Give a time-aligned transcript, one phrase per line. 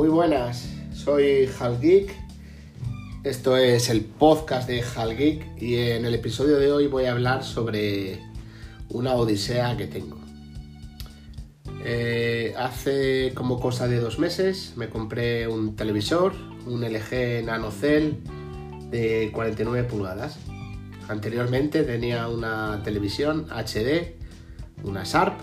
[0.00, 2.16] Muy buenas, soy Hal Geek.
[3.22, 7.12] Esto es el podcast de Hal Geek y en el episodio de hoy voy a
[7.12, 8.18] hablar sobre
[8.88, 10.16] una odisea que tengo.
[11.84, 16.32] Eh, hace como cosa de dos meses me compré un televisor,
[16.64, 18.20] un LG NanoCell
[18.90, 20.38] de 49 pulgadas.
[21.08, 24.16] Anteriormente tenía una televisión HD,
[24.82, 25.38] una Sharp,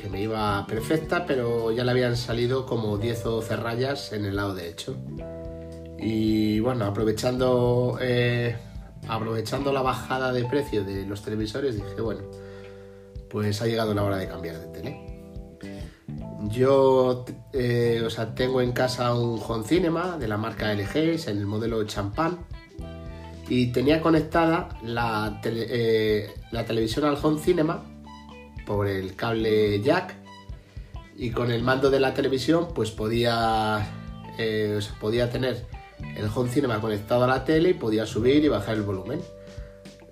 [0.00, 4.24] que me iba perfecta, pero ya le habían salido como 10 o 12 rayas en
[4.24, 4.96] el lado derecho.
[5.98, 8.56] Y bueno, aprovechando, eh,
[9.08, 12.22] aprovechando la bajada de precio de los televisores, dije, bueno,
[13.28, 15.06] pues ha llegado la hora de cambiar de tele.
[16.48, 18.02] Yo eh,
[18.34, 22.38] tengo en casa un Home Cinema de la marca LG, en el modelo champán,
[23.48, 27.84] y tenía conectada la, eh, la televisión al Home Cinema
[28.70, 30.14] por el cable jack
[31.16, 33.84] y con el mando de la televisión pues podía,
[34.38, 35.66] eh, podía tener
[36.16, 39.20] el home cinema conectado a la tele y podía subir y bajar el volumen.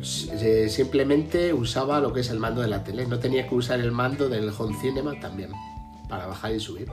[0.00, 3.92] Simplemente usaba lo que es el mando de la tele, no tenía que usar el
[3.92, 5.50] mando del home cinema también
[6.08, 6.88] para bajar y subir.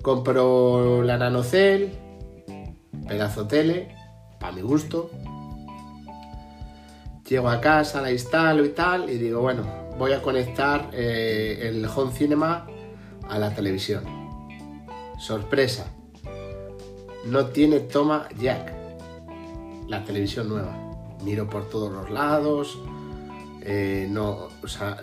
[0.00, 1.92] Compro la nanocel,
[3.06, 3.94] pedazo tele,
[4.40, 5.10] para mi gusto.
[7.28, 11.86] Llego a casa, la instalo y tal, y digo, bueno, voy a conectar eh, el
[11.86, 12.66] home cinema
[13.28, 14.02] a la televisión.
[15.16, 15.92] Sorpresa,
[17.24, 18.72] no tiene toma jack.
[19.86, 20.76] La televisión nueva.
[21.22, 22.80] Miro por todos los lados,
[23.60, 24.48] eh, no,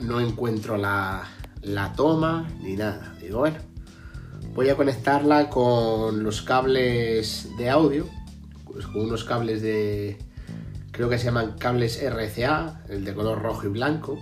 [0.02, 1.23] no encuentro la,
[1.61, 3.16] la toma ni nada.
[3.22, 3.59] Digo, bueno,
[4.53, 8.06] voy a conectarla con los cables de audio,
[8.66, 10.17] pues con unos cables de,
[10.91, 14.19] creo que se llaman cables RCA, el de color rojo y blanco,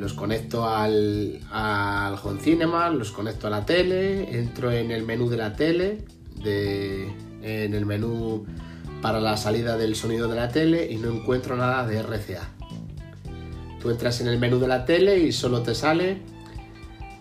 [0.00, 5.28] los conecto al, al home cinema, los conecto a la tele, entro en el menú
[5.28, 5.98] de la tele,
[6.42, 8.46] en el menú
[9.02, 12.48] para la salida del sonido de la tele y no encuentro nada de RCA.
[13.78, 16.22] Tú entras en el menú de la tele y solo te sale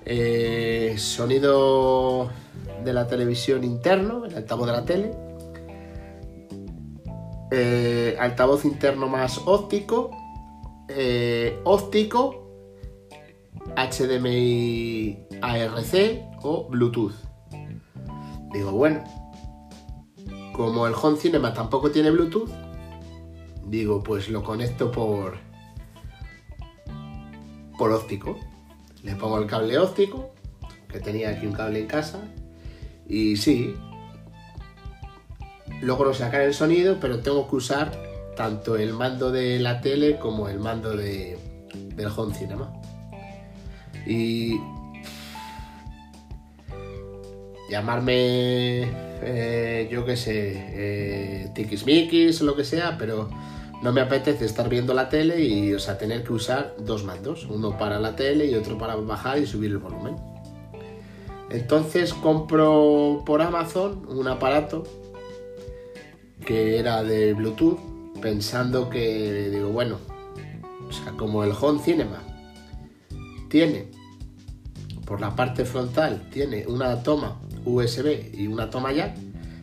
[0.06, 2.30] eh, sonido
[2.86, 5.12] de la televisión interno, el altavoz de la tele,
[7.52, 10.12] eh, altavoz interno más óptico,
[10.88, 12.46] eh, óptico
[13.76, 15.94] HDMI ARC
[16.42, 17.14] o Bluetooth.
[18.52, 19.04] Digo, bueno,
[20.54, 22.50] como el Home Cinema tampoco tiene Bluetooth,
[23.66, 25.38] digo, pues lo conecto por
[27.78, 28.38] por óptico.
[29.04, 30.32] Le pongo el cable óptico,
[30.90, 32.20] que tenía aquí un cable en casa,
[33.08, 33.74] y sí,
[35.82, 37.92] logro sacar el sonido, pero tengo que usar
[38.36, 41.40] tanto el mando de la tele como el mando de,
[41.96, 42.74] del Home Cinema.
[44.06, 44.60] Y
[47.70, 48.90] llamarme,
[49.22, 53.30] eh, yo qué sé, eh, tiquismiquis o lo que sea, pero
[53.82, 57.46] no me apetece estar viendo la tele y, o sea, tener que usar dos mandos,
[57.50, 60.16] uno para la tele y otro para bajar y subir el volumen.
[61.50, 64.84] Entonces compro por Amazon un aparato
[66.46, 67.80] que era de Bluetooth,
[68.22, 69.98] pensando que, digo, bueno,
[70.88, 72.29] o sea, como el Home Cinema
[73.50, 74.00] tiene
[75.10, 79.18] por la parte frontal tiene una toma USB y una toma jack.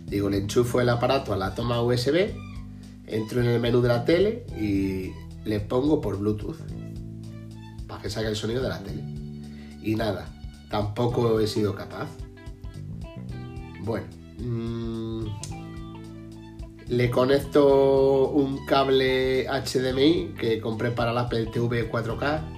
[0.04, 2.34] Digo, le enchufo el aparato a la toma USB,
[3.06, 5.12] entro en el menú de la tele y
[5.44, 6.58] le pongo por Bluetooth
[7.86, 9.04] para que salga el sonido de la tele.
[9.84, 10.26] Y nada,
[10.68, 12.08] tampoco he sido capaz.
[13.84, 14.06] Bueno,
[14.40, 15.26] mm,
[16.88, 22.55] le conecto un cable HDMI que compré para la Apple TV 4K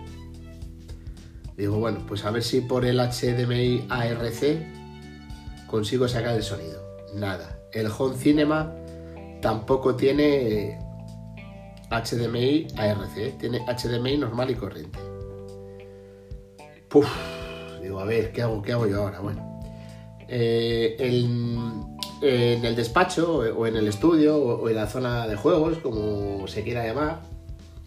[1.58, 6.80] Digo, bueno, pues a ver si por el HDMI ARC consigo sacar el sonido.
[7.16, 7.58] Nada.
[7.72, 8.72] El Home Cinema
[9.42, 10.78] tampoco tiene
[11.91, 15.00] HDMI ARC, tiene HDMI normal y corriente.
[16.88, 17.09] Puf,
[17.83, 19.18] digo, a ver, ¿qué hago, qué hago yo ahora?
[19.18, 19.60] Bueno,
[20.28, 20.94] eh,
[22.22, 26.62] en el despacho o en el estudio o en la zona de juegos, como se
[26.62, 27.22] quiera llamar,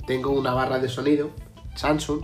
[0.08, 1.30] tengo una barra de sonido
[1.76, 2.22] Samsung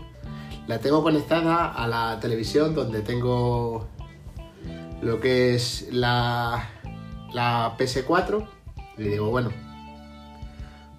[0.68, 3.88] la tengo conectada a la televisión donde tengo
[5.02, 6.70] lo que es la,
[7.34, 8.48] la PS4.
[8.98, 9.52] Y digo, bueno,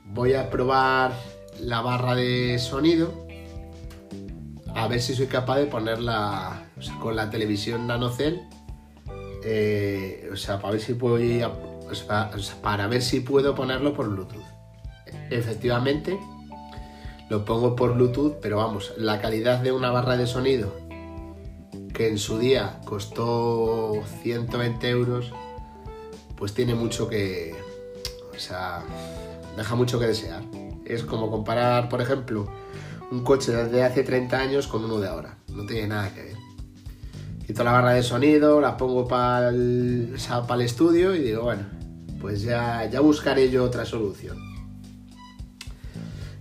[0.06, 1.12] voy a probar
[1.60, 3.28] la barra de sonido
[4.74, 6.64] a ver si soy capaz de ponerla
[7.00, 8.40] con la televisión NanoCell.
[9.44, 11.18] Eh, o sea, para ver si puedo
[12.62, 14.44] para ver si puedo ponerlo por Bluetooth.
[15.30, 16.18] Efectivamente,
[17.28, 20.72] lo pongo por Bluetooth, pero vamos, la calidad de una barra de sonido
[21.98, 25.32] que en su día costó 120 euros,
[26.36, 27.56] pues tiene mucho que...
[28.32, 28.84] O sea,
[29.56, 30.44] deja mucho que desear.
[30.84, 32.46] Es como comparar, por ejemplo,
[33.10, 35.38] un coche de hace 30 años con uno de ahora.
[35.52, 36.36] No tiene nada que ver.
[37.44, 41.64] Quito la barra de sonido, la pongo para el, el estudio y digo, bueno,
[42.20, 44.47] pues ya, ya buscaré yo otra solución.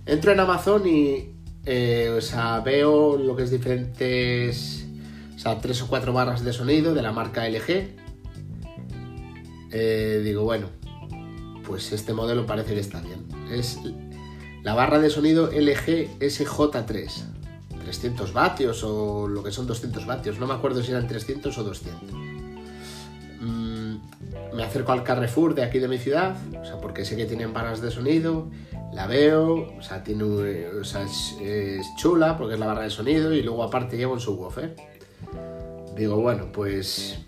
[0.08, 1.34] Entro en Amazon y
[1.66, 2.18] eh,
[2.64, 4.86] veo lo que es diferentes,
[5.36, 7.90] o sea, tres o cuatro barras de sonido de la marca LG.
[9.70, 10.68] Eh, digo, bueno,
[11.66, 13.26] pues este modelo parece que está bien.
[13.52, 13.80] Es
[14.62, 17.10] la barra de sonido LG SJ3,
[17.84, 21.64] 300 vatios o lo que son 200 vatios, no me acuerdo si eran 300 o
[21.64, 22.02] 200.
[23.42, 23.96] Mm,
[24.54, 27.52] me acerco al Carrefour de aquí de mi ciudad, o sea, porque sé que tienen
[27.52, 28.50] barras de sonido,
[28.92, 33.32] la veo, o sea, tiene, o sea, es, chula porque es la barra de sonido
[33.32, 34.74] y luego aparte llevo un subwoofer.
[35.96, 37.18] Digo, bueno, pues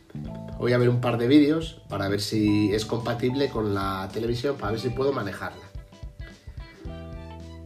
[0.58, 4.56] voy a ver un par de vídeos para ver si es compatible con la televisión,
[4.56, 5.70] para ver si puedo manejarla.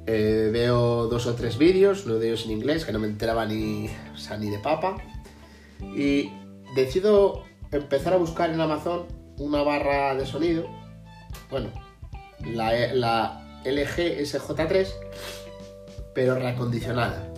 [0.06, 3.46] Eh, veo dos o tres vídeos, uno de ellos en inglés, que no me enteraba
[3.46, 3.88] ni,
[4.38, 4.96] ni de papa.
[5.80, 6.30] Y
[6.74, 9.06] decido empezar a buscar en Amazon
[9.38, 10.66] una barra de sonido.
[11.50, 11.70] Bueno,
[12.44, 14.88] la, la LG SJ3,
[16.14, 17.28] pero reacondicionada.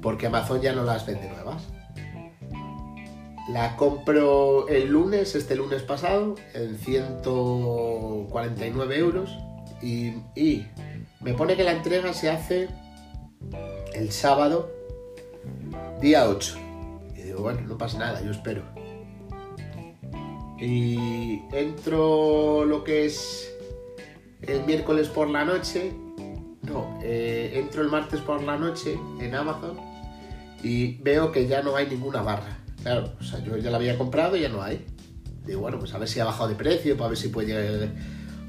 [0.00, 1.62] Porque Amazon ya no las vende nuevas.
[3.50, 9.30] La compro el lunes, este lunes pasado, en 149 euros.
[9.82, 10.14] y
[11.20, 12.68] me pone que la entrega se hace
[13.94, 14.70] el sábado,
[16.00, 16.56] día 8.
[17.16, 18.62] Y digo, bueno, no pasa nada, yo espero.
[20.58, 23.53] Y entro lo que es
[24.46, 25.92] el miércoles por la noche.
[26.62, 29.78] No, eh, entro el martes por la noche en Amazon
[30.62, 32.58] y veo que ya no hay ninguna barra.
[32.82, 34.84] Claro, o sea, yo ya la había comprado y ya no hay.
[35.46, 37.90] Digo, bueno, pues a ver si ha bajado de precio, para ver si puede llegar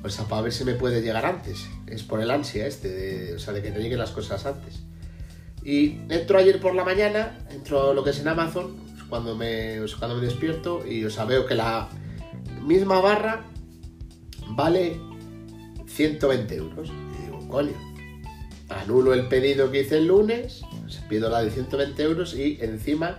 [0.06, 1.68] o sea, para ver si me puede llegar antes.
[1.88, 4.84] Es por el ansia este, o sea, de que te lleguen las cosas antes.
[5.64, 8.76] Y entro ayer por la mañana, entro lo que es en Amazon,
[9.10, 11.90] cuando me, cuando me despierto y o sea, veo que la
[12.62, 13.46] misma barra
[14.50, 15.00] vale
[15.96, 16.90] 120 euros.
[16.90, 17.74] Y digo, coño,
[18.70, 20.62] anulo el pedido que hice el lunes,
[21.10, 23.18] pido la de 120 euros y encima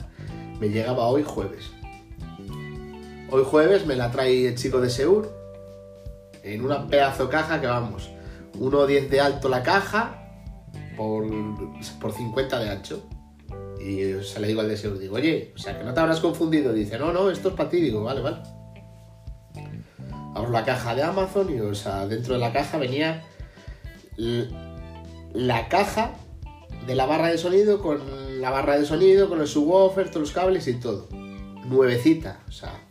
[0.61, 1.71] me llegaba hoy jueves.
[3.31, 5.35] Hoy jueves me la trae el chico de Seur
[6.43, 8.11] en una pedazo caja que vamos,
[8.59, 10.23] 1,10 de alto la caja
[10.97, 11.27] por,
[12.01, 13.03] por 50 de ancho.
[13.81, 16.73] Y se le digo al deseo, digo, oye, o sea, que no te habrás confundido.
[16.73, 17.81] Dice, no, no, esto es para ti.
[17.81, 18.39] Digo, vale, vale.
[20.37, 23.25] Abro la caja de Amazon y, o sea, dentro de la caja venía
[25.33, 26.13] la caja
[26.87, 28.01] de la barra de sonido con
[28.41, 31.09] la barra de sonido, con el subwoofer, todos los cables y todo.
[31.11, 32.83] Nuevecita, o sea,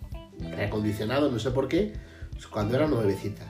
[0.56, 1.94] reacondicionado, no sé por qué,
[2.50, 3.44] cuando era nuevecita.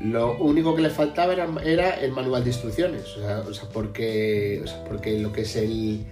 [0.00, 5.30] Lo único que le faltaba era, el manual de instrucciones, o sea, porque, porque lo
[5.32, 6.06] que es el...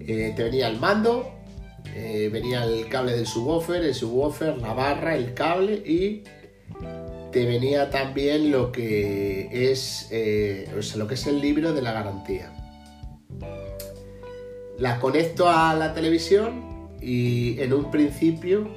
[0.00, 1.33] Eh, te venía el mando,
[1.94, 6.24] eh, venía el cable del subwoofer, el subwoofer, la barra, el cable y
[7.30, 12.52] te venía también lo que es, eh, lo que es el libro de la garantía.
[14.78, 18.68] La conecto a la televisión y en un principio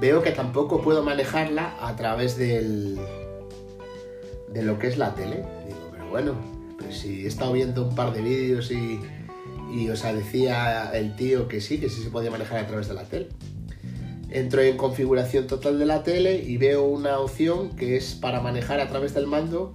[0.00, 2.98] veo que tampoco puedo manejarla a través del,
[4.52, 5.44] de lo que es la tele.
[5.66, 6.34] Digo, pero bueno,
[6.78, 9.00] pues si he estado viendo un par de vídeos y,
[9.72, 12.88] y, o sea, decía el tío que sí, que sí se podía manejar a través
[12.88, 13.28] de la tele.
[14.30, 18.80] Entro en configuración total de la tele y veo una opción que es para manejar
[18.80, 19.72] a través del mando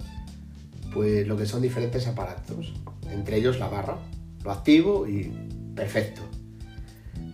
[0.92, 2.72] pues lo que son diferentes aparatos,
[3.10, 3.98] entre ellos la barra.
[4.44, 5.32] Lo activo y
[5.74, 6.22] perfecto.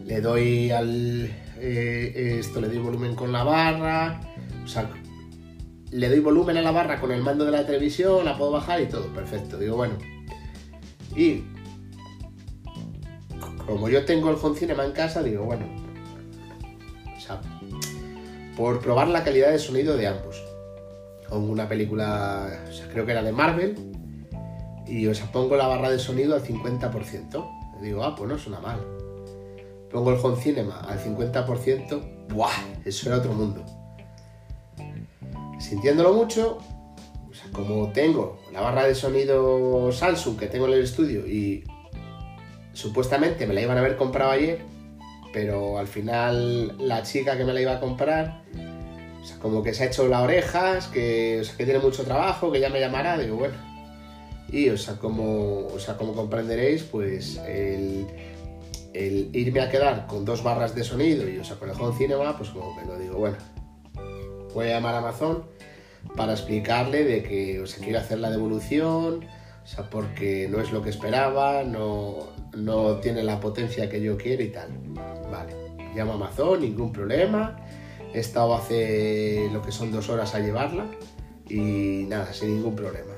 [0.04, 4.20] Le doy al, eh, esto le doy volumen con la barra,
[4.64, 4.90] o sea,
[5.90, 8.80] le doy volumen a la barra con el mando de la televisión, la puedo bajar
[8.80, 9.58] y todo, perfecto.
[9.58, 9.94] Digo, bueno.
[11.14, 11.42] Y
[13.70, 15.66] como yo tengo el home cinema en casa, digo, bueno,
[17.16, 17.40] o sea,
[18.56, 20.42] por probar la calidad de sonido de ambos.
[21.28, 23.76] Con una película, o sea, creo que era de Marvel,
[24.86, 27.80] y o sea, pongo la barra de sonido al 50%.
[27.80, 28.80] Digo, ah, pues no suena mal
[29.90, 32.50] pongo el home cinema al 50%, ¡buah!
[32.84, 33.64] Eso era otro mundo.
[35.58, 36.58] Sintiéndolo mucho,
[37.52, 41.64] como tengo la barra de sonido Samsung que tengo en el estudio y
[42.72, 44.60] supuestamente me la iban a haber comprado ayer,
[45.32, 48.42] pero al final la chica que me la iba a comprar,
[49.22, 52.70] o sea, como que se ha hecho las orejas, que, tiene mucho trabajo, que ya
[52.70, 53.54] me llamará, digo, bueno.
[54.48, 58.06] Y, o sea, como, o sea, como comprenderéis, pues el,
[58.92, 61.96] el irme a quedar con dos barras de sonido y o sea, con el home
[61.96, 63.36] cinema, pues como que lo digo, bueno,
[64.54, 65.44] voy a llamar a Amazon
[66.16, 69.26] para explicarle de que o sea, quiero hacer la devolución,
[69.62, 74.16] o sea, porque no es lo que esperaba, no, no tiene la potencia que yo
[74.16, 74.70] quiero y tal.
[75.30, 75.54] Vale,
[75.94, 77.56] llamo a Amazon, ningún problema.
[78.12, 80.86] He estado hace lo que son dos horas a llevarla
[81.48, 83.12] y nada, sin ningún problema.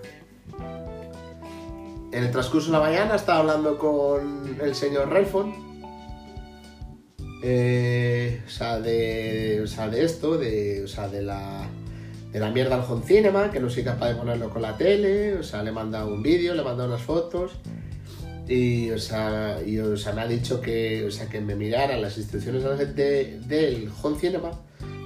[2.13, 5.73] En el transcurso de la mañana estaba hablando con el señor Relfon.
[7.43, 11.67] Eh, o, sea, de, o sea, de esto, de, o sea, de la,
[12.33, 15.35] de la mierda al home cinema, que no soy capaz de ponerlo con la tele.
[15.35, 17.53] O sea, le he mandado un vídeo, le he mandado unas fotos.
[18.49, 21.97] Y, o sea, y, o sea, me ha dicho que, o sea, que me mirara
[21.99, 22.65] las instrucciones
[22.97, 24.51] de, del home cinema,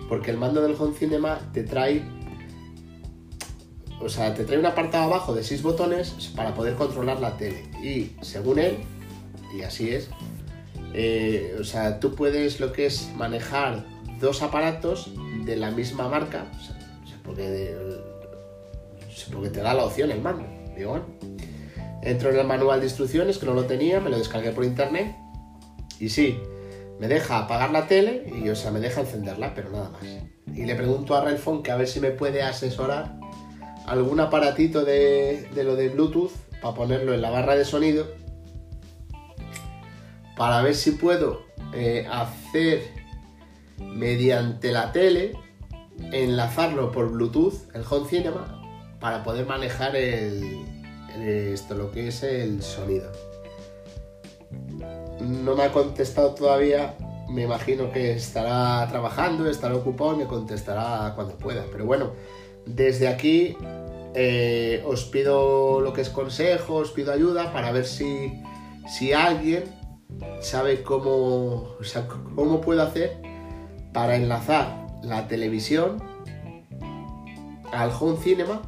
[0.09, 2.03] porque el mando del home cinema te trae
[4.01, 7.65] o sea, te trae un apartado abajo de seis botones para poder controlar la tele.
[7.83, 8.77] Y según él,
[9.57, 10.11] y así es,
[10.93, 13.85] eh, o sea, tú puedes lo que es manejar
[14.21, 15.11] dos aparatos
[15.45, 16.77] de la misma marca, o sea,
[17.27, 17.75] porque,
[19.33, 20.47] porque, te da la opción el mando.
[20.77, 21.07] Digo, bueno.
[22.03, 25.17] Entro en el manual de instrucciones, que no lo tenía, me lo descargué por internet,
[25.99, 26.39] y sí,
[27.01, 30.03] me deja apagar la tele y, o sea, me deja encenderla, pero nada más.
[30.55, 33.19] Y le pregunto a Relfon que a ver si me puede asesorar
[33.87, 38.07] algún aparatito de, lo de Bluetooth para ponerlo en la barra de sonido
[40.37, 42.83] para ver si puedo eh, hacer
[43.79, 45.33] mediante la tele
[46.13, 48.63] enlazarlo por Bluetooth el Home Cinema
[49.01, 50.65] para poder manejar el,
[51.21, 53.11] esto lo que es el sonido.
[55.21, 56.95] No me ha contestado todavía
[57.29, 61.65] me imagino que estará trabajando estará ocupado y me contestará cuando pueda.
[61.73, 62.13] Pero bueno
[62.67, 63.57] desde aquí
[64.15, 68.43] eh, os pido lo que es consejo, os pido ayuda para ver si,
[68.89, 69.65] si alguien
[70.41, 71.77] sabe cómo,
[72.35, 73.19] cómo puedo hacer
[73.93, 76.03] para enlazar la televisión
[77.73, 78.63] al home cinema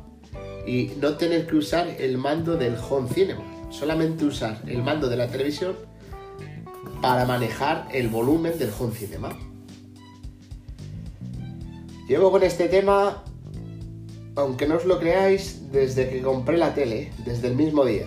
[0.66, 5.16] y no tener que usar el mando del home cinema, solamente usar el mando de
[5.16, 5.76] la televisión
[7.00, 9.30] para manejar el volumen del home cinema.
[12.08, 13.22] Llevo con este tema
[14.38, 18.06] aunque no os lo creáis, desde que compré la tele, desde el mismo día.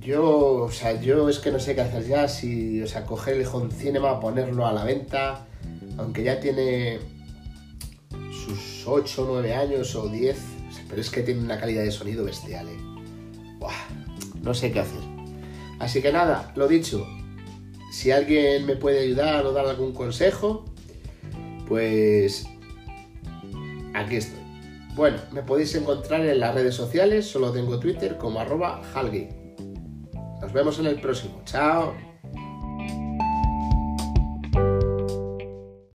[0.00, 3.34] Yo, o sea, yo es que no sé qué hacer ya, si, o sea, coger
[3.40, 5.46] el home cinema, ponerlo a la venta,
[5.98, 7.00] aunque ya tiene
[8.86, 10.36] 8 o 9 años o 10,
[10.88, 12.94] pero es que tiene una calidad de sonido bestial, ¿eh?
[14.42, 15.00] no sé qué hacer.
[15.78, 17.06] Así que nada, lo dicho,
[17.90, 20.64] si alguien me puede ayudar o dar algún consejo,
[21.66, 22.46] pues
[23.94, 24.40] aquí estoy.
[24.94, 28.80] Bueno, me podéis encontrar en las redes sociales, solo tengo Twitter como arroba
[30.40, 31.42] Nos vemos en el próximo.
[31.44, 32.03] Chao.